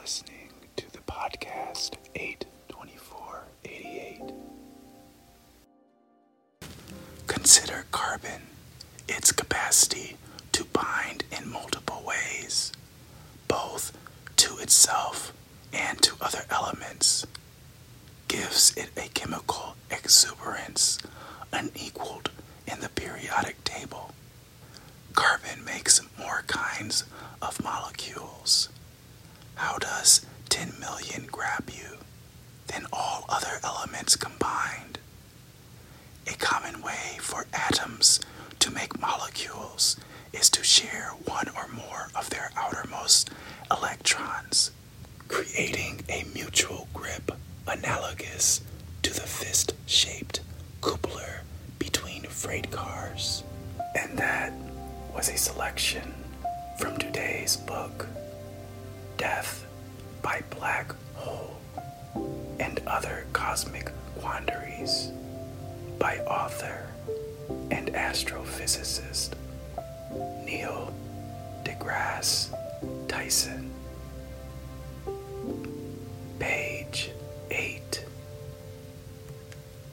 [0.00, 4.32] listening to the podcast 82488.
[7.26, 8.40] Consider carbon,
[9.08, 10.16] its capacity
[10.52, 12.72] to bind in multiple ways,
[13.46, 13.92] both
[14.36, 15.34] to itself
[15.72, 17.26] and to other elements,
[18.28, 20.98] gives it a chemical exuberance
[21.52, 22.30] unequaled
[22.66, 24.14] in the periodic table.
[25.14, 27.04] Carbon makes more kinds
[27.42, 28.70] of molecules.
[29.60, 31.98] How does 10 million grab you
[32.68, 34.98] than all other elements combined?
[36.26, 38.20] A common way for atoms
[38.58, 39.98] to make molecules
[40.32, 43.28] is to share one or more of their outermost
[43.70, 44.70] electrons,
[45.28, 47.30] creating a mutual grip
[47.66, 48.62] analogous
[49.02, 50.40] to the fist shaped
[50.80, 51.42] coupler
[51.78, 53.44] between freight cars.
[53.94, 54.54] And that
[55.14, 56.14] was a selection
[56.78, 58.06] from today's book,
[59.20, 59.66] Death
[60.22, 61.54] by Black Hole
[62.58, 65.10] and Other Cosmic Quandaries,
[65.98, 66.86] by author
[67.70, 69.34] and astrophysicist
[70.46, 70.94] Neil
[71.64, 72.48] deGrasse
[73.08, 73.70] Tyson.
[76.38, 77.10] Page
[77.50, 78.04] 8.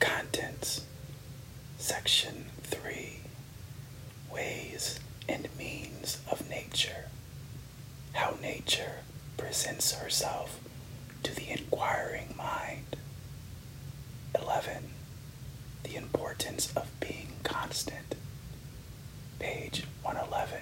[0.00, 0.82] Contents.
[1.78, 3.20] Section 3
[4.32, 7.06] Ways and Means of Nature.
[8.12, 9.00] How Nature
[9.36, 10.60] presents herself
[11.22, 12.96] to the inquiring mind.
[14.38, 14.90] 11.
[15.84, 18.14] The importance of being constant.
[19.38, 20.58] Page 111.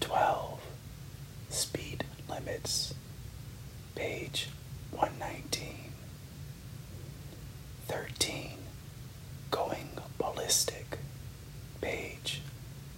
[0.00, 0.60] 12.
[1.50, 2.94] Speed limits.
[3.94, 4.48] Page
[4.92, 5.92] 119.
[7.86, 8.50] 13.
[9.50, 10.98] Going ballistic.
[11.80, 12.42] Page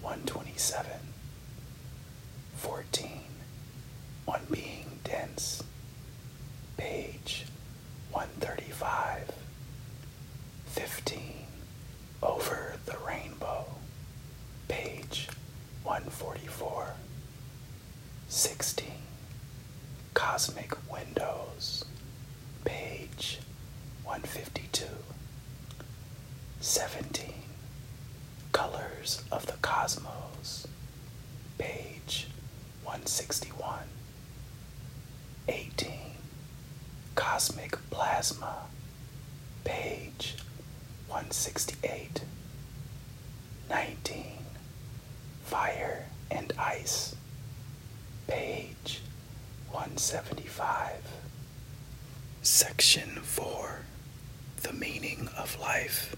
[0.00, 0.91] 127.
[2.56, 3.10] 14.
[4.28, 5.62] On being dense.
[6.76, 7.47] Page
[8.12, 9.32] 135.
[10.66, 11.20] 15.
[12.22, 13.64] Over the rainbow.
[14.69, 15.28] Page
[15.84, 16.94] 144.
[18.28, 18.87] 16.
[20.14, 21.84] Cosmic windows.
[22.64, 23.41] Page
[24.05, 24.84] 152.
[26.60, 27.34] 17.
[28.52, 30.66] Colors of the Cosmos.
[31.58, 32.28] Page
[33.02, 33.80] 161.
[35.48, 35.90] 18.
[37.16, 38.66] Cosmic Plasma.
[39.64, 40.36] Page
[41.08, 42.22] 168.
[43.68, 44.24] 19.
[45.42, 47.16] Fire and Ice.
[48.28, 49.00] Page
[49.72, 50.92] 175.
[52.42, 53.80] Section 4
[54.62, 56.14] The Meaning of Life.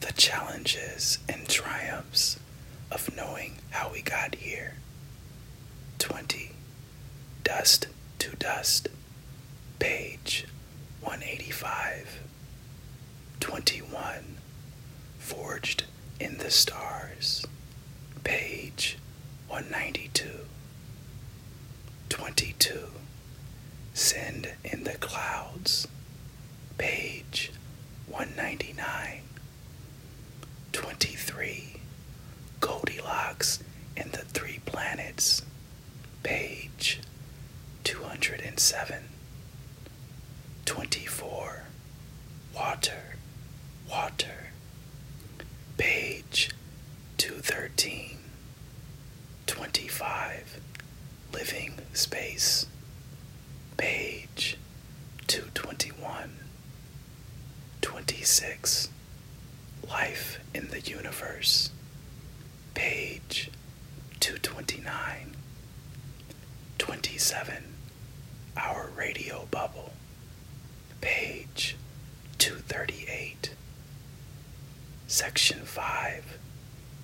[0.00, 2.40] The Challenges and Triumphs
[2.90, 4.74] of Knowing How We Got Here.
[7.46, 7.58] 20.
[7.58, 7.86] Dust
[8.18, 8.88] to Dust.
[9.78, 10.46] Page
[11.00, 12.20] 185.
[13.40, 14.36] 21.
[15.18, 15.84] Forged
[16.18, 17.46] in the Stars.
[18.24, 18.98] Page
[19.48, 20.28] 192.
[22.08, 22.88] 22.
[23.94, 25.86] Send in the Clouds.
[26.78, 27.52] Page
[28.08, 29.22] 199.
[30.72, 31.80] 23.
[32.60, 33.62] Goldilocks
[33.96, 35.42] and the Three Planets.
[36.22, 37.00] Page
[37.84, 39.04] 207.
[40.64, 41.62] 24.
[42.54, 43.16] Water,
[43.88, 44.50] water.
[45.78, 46.50] Page
[47.86, 48.18] 213.
[49.46, 50.60] 25.
[51.32, 52.66] Living space.
[53.76, 54.58] Page
[55.28, 56.32] 221.
[57.82, 58.88] 26.
[59.88, 61.70] Life in the universe.
[62.74, 63.50] Page
[64.18, 65.36] 229.
[66.78, 67.62] 27.
[68.56, 69.92] Our radio bubble.
[71.00, 71.76] Page
[72.38, 73.50] 238.
[75.06, 76.38] Section 5.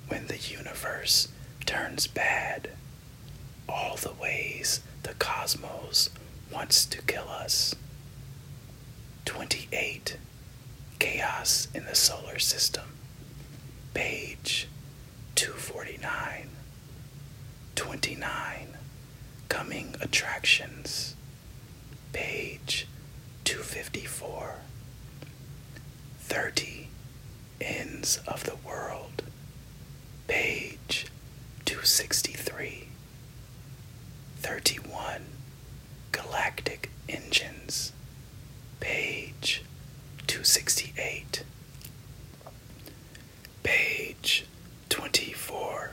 [0.08, 1.28] When the universe
[1.66, 2.70] turns bad.
[3.68, 6.10] All the ways the cosmos
[6.52, 7.74] wants to kill us.
[9.24, 10.16] 28.
[10.98, 12.84] Chaos in the solar system.
[13.94, 14.68] Page
[15.34, 16.48] 249.
[17.74, 18.68] 29.
[19.48, 21.14] Coming attractions.
[22.12, 22.86] Page
[23.44, 24.56] 254.
[26.20, 26.88] 30.
[27.60, 29.22] Ends of the world.
[30.32, 31.08] Page
[31.66, 32.88] 263.
[34.38, 35.26] 31.
[36.10, 37.92] Galactic engines.
[38.80, 39.62] Page
[40.26, 41.44] 268.
[43.62, 44.46] Page
[44.88, 45.90] 24.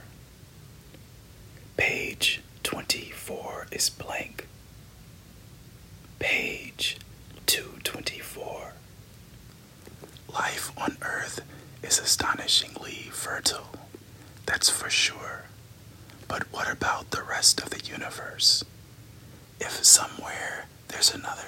[1.76, 4.48] Page 24 is blank.
[14.46, 15.46] that's for sure.
[16.28, 18.64] But what about the rest of the universe?
[19.60, 20.66] If somewhere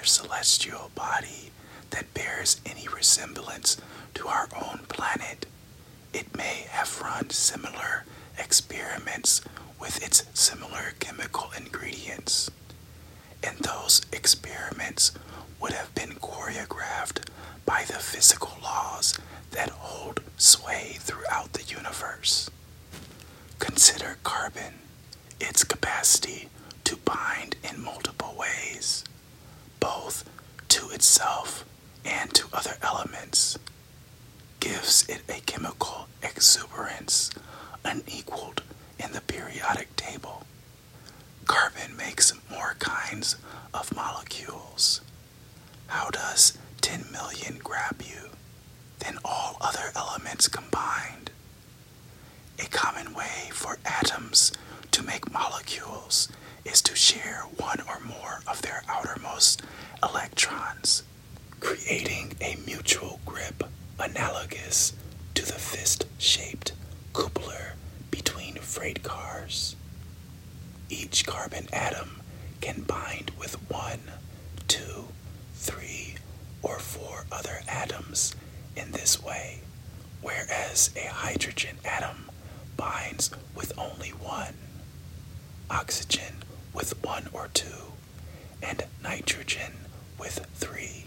[0.02, 1.50] another celestial body
[1.90, 3.76] that bears any resemblance
[4.14, 5.46] to our own planet,
[6.12, 8.04] it may have run similar
[8.36, 9.42] experiments
[9.80, 12.50] with its similar chemical ingredients.
[13.44, 15.12] And those experiments
[15.60, 17.28] would have been choreographed
[17.64, 19.16] by the physical laws
[19.52, 22.50] that hold sway throughout the universe.
[23.60, 24.74] Consider carbon,
[25.40, 26.48] its capacity
[26.84, 29.04] to bind in multiple ways,
[29.80, 30.24] both
[30.68, 31.66] to itself
[32.06, 33.58] and to other elements,
[34.60, 37.30] gives it a chemical exuberance
[37.84, 38.62] unequaled
[38.98, 40.46] in the periodic table.
[41.44, 43.36] Carbon makes more kinds
[43.74, 45.02] of molecules.
[45.88, 48.30] How does 10 million grab you
[49.00, 51.30] than all other elements combined?
[52.58, 54.50] A common way for atoms
[54.92, 56.30] to make molecules
[56.64, 59.60] is to share one or more of their outermost
[60.02, 61.02] electrons,
[61.60, 63.64] creating a mutual grip
[63.98, 64.92] analogous
[65.34, 66.72] to the fist shaped
[67.12, 67.74] coupler
[68.10, 69.76] between freight cars.
[70.88, 72.20] Each carbon atom
[72.60, 74.00] can bind with one,
[74.68, 75.06] two,
[75.54, 76.16] three,
[76.62, 78.34] or four other atoms
[78.76, 79.60] in this way,
[80.20, 82.30] whereas a hydrogen atom
[82.76, 84.54] binds with only one,
[85.70, 86.42] oxygen
[86.74, 87.92] with one or two,
[88.62, 89.72] and nitrogen
[90.18, 91.04] with three.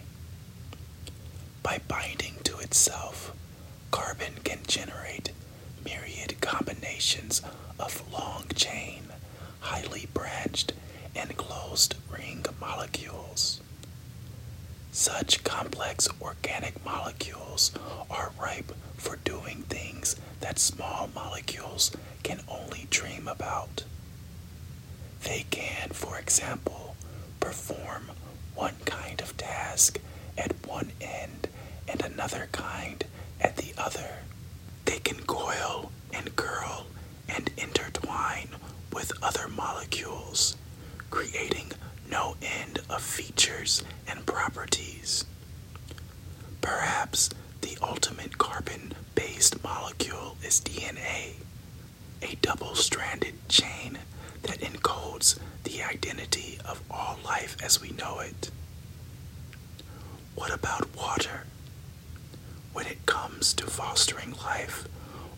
[1.63, 3.33] By binding to itself,
[3.91, 5.31] carbon can generate
[5.83, 7.41] myriad combinations
[7.79, 9.03] of long chain,
[9.61, 10.73] highly branched,
[11.15, 13.61] and closed ring molecules.
[14.91, 17.71] Such complex organic molecules
[18.09, 21.91] are ripe for doing things that small molecules
[22.23, 23.83] can only dream about.
[25.23, 26.95] They can, for example,
[27.39, 28.11] perform
[28.55, 29.99] one kind of task
[30.37, 31.47] at one end
[31.87, 33.03] and another kind
[33.41, 34.19] at the other.
[34.85, 36.87] They can coil and curl
[37.27, 38.49] and intertwine
[38.93, 40.55] with other molecules,
[41.09, 41.71] creating
[42.09, 45.25] no end of features and properties.
[46.61, 47.29] Perhaps
[47.61, 51.33] the ultimate carbon based molecule is DNA,
[52.21, 53.97] a double stranded chain
[54.43, 55.37] that encodes
[55.83, 58.49] identity of all life as we know it.
[60.35, 61.45] What about water?
[62.73, 64.87] When it comes to fostering life,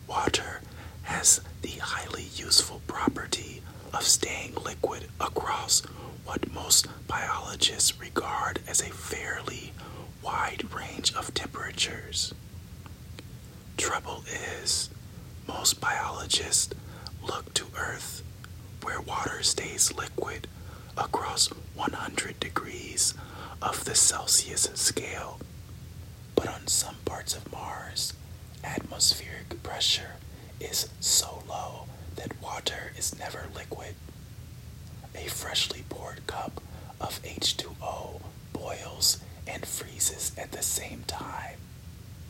[0.08, 0.62] water
[1.04, 3.62] has the highly useful property
[3.94, 5.82] of staying liquid across
[6.26, 9.72] what most biologists regard as a fairly
[10.24, 12.34] wide range of temperatures.
[13.78, 14.24] Trouble
[14.62, 14.90] is,
[15.48, 16.74] most biologists
[17.24, 18.17] look to Earth,
[19.08, 20.48] water stays liquid
[20.98, 23.14] across 100 degrees
[23.62, 25.40] of the Celsius scale.
[26.36, 28.14] But on some parts of Mars,
[28.64, 30.16] atmospheric pressure
[30.60, 33.96] is so low that water is never liquid.
[35.16, 36.62] A freshly poured cup
[37.00, 38.22] of H2O
[38.54, 41.56] boils and freezes at the same time.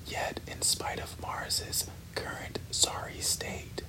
[0.05, 3.81] Yet, in spite of Mars's current sorry state,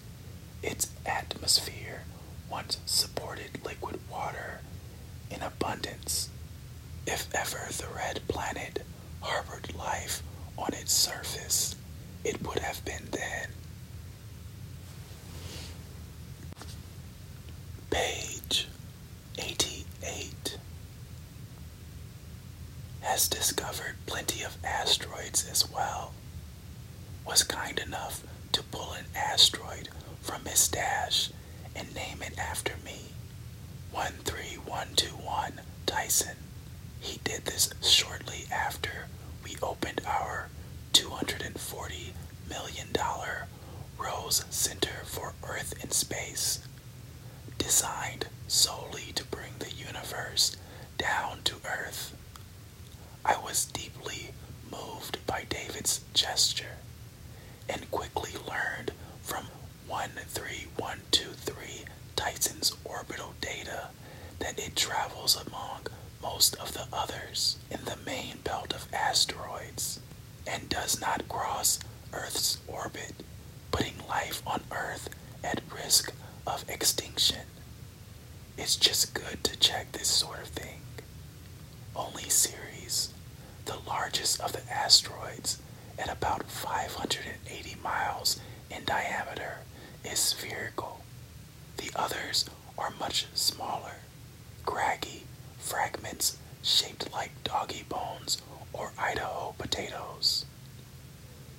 [0.63, 2.03] its atmosphere
[2.51, 4.61] once supported liquid water
[5.31, 6.29] in abundance.
[7.07, 8.85] If ever the red planet
[9.21, 10.23] harbored life
[10.57, 11.75] on its surface,
[12.25, 13.49] it would have been then.
[17.91, 18.69] Page
[19.39, 20.59] 88
[23.01, 26.13] has discovered plenty of asteroids as well.
[27.27, 29.89] Was kind enough to pull an asteroid
[30.21, 31.31] from his stash
[31.79, 33.13] and name it after me
[33.93, 36.37] 13121 Tyson.
[37.01, 39.07] He did this shortly after
[39.45, 40.49] we opened our
[40.93, 42.13] $240
[42.49, 42.89] million
[43.97, 46.61] Rose Center for Earth and Space,
[47.59, 50.57] designed solely to bring the universe
[50.97, 52.15] down to Earth.
[53.25, 54.31] I was deeply
[54.71, 56.79] moved by David's gesture
[57.69, 58.93] and quickly learned
[59.23, 59.47] from
[59.89, 61.85] 13123
[62.17, 63.89] Tyson's orbital data
[64.39, 65.87] that it travels among
[66.23, 70.01] most of the others in the main belt of asteroids
[70.47, 71.79] and does not cross
[72.13, 73.13] Earth's orbit,
[73.71, 75.09] putting life on Earth
[75.45, 76.13] at risk
[76.47, 77.47] of extinction.
[78.57, 80.81] It's just good to check this sort of thing.
[81.95, 83.13] Only Ceres,
[83.65, 85.59] the largest of the asteroids,
[85.99, 88.39] at about 580 miles
[88.71, 89.59] in diameter,
[90.05, 91.01] is spherical.
[91.77, 92.45] The others
[92.77, 93.97] are much smaller,
[94.65, 95.25] craggy
[95.59, 98.41] fragments shaped like doggy bones
[98.73, 100.45] or Idaho potatoes.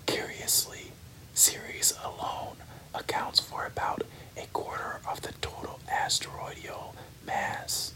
[0.05, 0.91] Curiously,
[1.33, 2.57] Ceres alone
[2.93, 4.03] accounts for about
[4.37, 7.93] a quarter of the total asteroidal mass.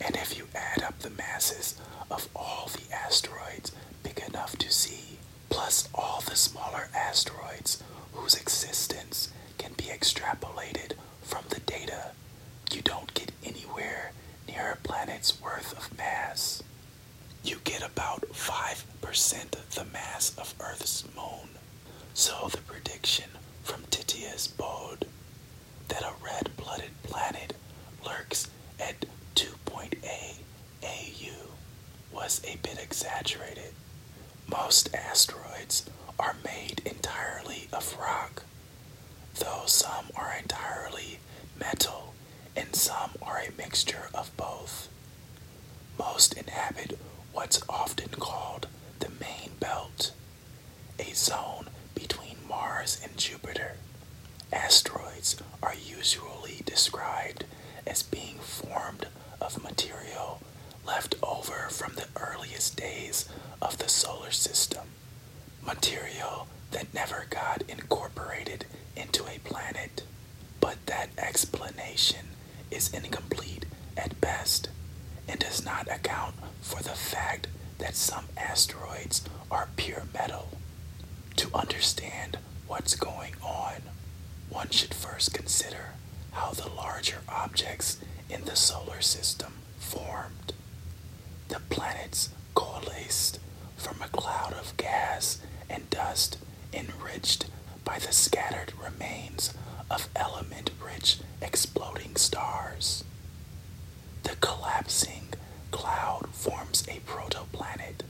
[0.00, 1.80] And if you add up the masses
[2.10, 5.18] of all the asteroids big enough to see,
[5.48, 7.82] plus all the smaller asteroids
[8.12, 9.32] whose existence
[10.04, 10.92] extrapolated
[11.22, 12.10] from the data,
[12.70, 14.12] you don't get anywhere
[14.46, 16.62] near a planet's worth of mass.
[17.42, 21.48] You get about 5% the mass of Earth's moon.
[22.12, 23.30] So the prediction
[23.62, 25.06] from Titius Bode
[25.88, 27.54] that a red-blooded planet
[28.04, 29.06] lurks at
[29.36, 29.94] 2.8
[30.82, 31.48] AU
[32.12, 33.72] was a bit exaggerated.
[34.50, 38.42] Most asteroids are made entirely of rock,
[39.38, 41.18] though some are entirely
[41.58, 42.14] metal
[42.56, 44.88] and some are a mixture of both.
[45.98, 46.98] Most inhabit
[47.32, 48.68] what's often called
[49.00, 50.12] the main belt,
[50.98, 53.76] a zone between Mars and Jupiter.
[54.52, 57.44] Asteroids are usually described
[57.86, 59.06] as being formed
[59.40, 60.40] of material
[60.86, 63.28] left over from the earliest days
[63.60, 64.86] of the solar system,
[65.64, 70.02] material that never got incorporated into a planet.
[70.60, 72.26] But that explanation
[72.70, 74.68] is incomplete at best
[75.28, 77.48] and does not account for the fact
[77.78, 80.48] that some asteroids are pure metal.
[81.36, 83.82] To understand what's going on,
[84.48, 85.90] one should first consider
[86.32, 87.98] how the larger objects
[88.30, 90.52] in the solar system formed.
[91.48, 93.38] The planets coalesced
[93.76, 96.38] from a cloud of gas and dust
[96.72, 97.46] enriched
[97.84, 99.52] by the scattered remains
[99.90, 103.04] of element rich exploding stars.
[104.22, 105.28] The collapsing
[105.70, 108.02] cloud forms a protoplanet,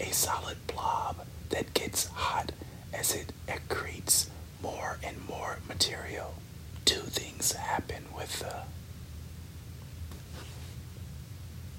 [0.00, 2.52] a solid blob that gets hot
[2.92, 4.28] as it accretes
[4.62, 6.34] more and more material.
[6.84, 8.44] Two things happen with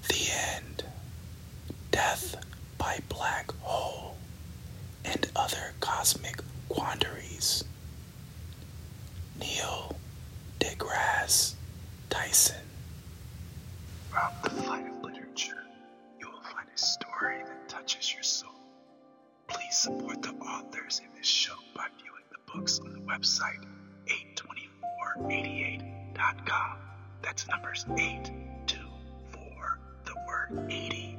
[0.08, 0.84] the end,
[1.90, 2.36] death
[2.78, 4.16] by black hole,
[5.04, 7.64] and other cosmic quandaries.
[9.38, 9.96] Neil
[10.58, 11.54] deGrasse
[12.30, 12.62] Tyson.
[14.44, 15.64] The flight of literature,
[16.20, 18.52] you will find a story that touches your soul.
[19.48, 23.64] Please support the authors in this show by viewing the books on the website
[24.36, 26.76] 82488.com.
[27.20, 31.09] That's numbers 824, the word 8.